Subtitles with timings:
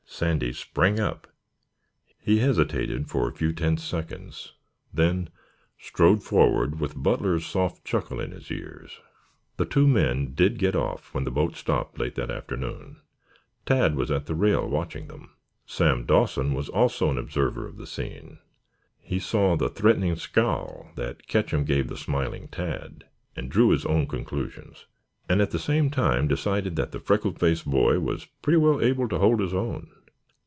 [0.13, 1.25] Sandy sprang up.
[2.19, 4.53] He hesitated for a few tense seconds,
[4.93, 5.29] then
[5.79, 8.99] strode forward with Butler's soft chuckle in his ears.
[9.57, 12.97] The two men did get off when the boat stopped late that afternoon.
[13.65, 15.31] Tad was at the rail watching them.
[15.65, 18.37] Sam Dawson was also an observer of the scene.
[18.99, 23.05] He saw the threatening scowl that Ketcham gave the smiling Tad,
[23.35, 24.85] and drew his own conclusions,
[25.27, 29.09] and at the same time decided that the freckle faced boy was pretty well able
[29.09, 29.89] to hold his own.